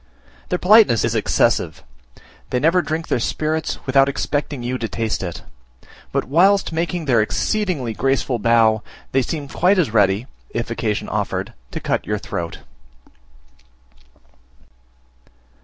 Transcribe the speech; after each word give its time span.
Their 0.49 0.57
politeness 0.57 1.05
is 1.05 1.13
excessive; 1.13 1.83
they 2.49 2.59
never 2.59 2.81
drink 2.81 3.07
their 3.07 3.19
spirits 3.19 3.77
without 3.85 4.09
expecting 4.09 4.63
you 4.63 4.79
to 4.79 4.87
taste 4.89 5.21
it; 5.21 5.43
but 6.11 6.23
whilst 6.25 6.71
making 6.73 7.05
their 7.05 7.21
exceedingly 7.21 7.93
graceful 7.93 8.39
bow, 8.39 8.81
they 9.11 9.21
seem 9.21 9.47
quite 9.47 9.77
as 9.77 9.91
ready, 9.93 10.25
if 10.49 10.71
occasion 10.71 11.07
offered, 11.07 11.53
to 11.69 11.79
cut 11.79 12.07
your 12.07 12.17
throat. 12.17 12.57